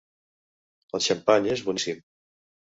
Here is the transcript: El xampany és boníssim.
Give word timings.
El 0.99 1.05
xampany 1.09 1.53
és 1.53 1.65
boníssim. 1.71 2.05